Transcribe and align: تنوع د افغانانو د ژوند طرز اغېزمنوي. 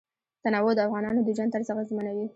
تنوع 0.43 0.71
د 0.75 0.79
افغانانو 0.87 1.21
د 1.23 1.29
ژوند 1.37 1.51
طرز 1.53 1.67
اغېزمنوي. 1.73 2.25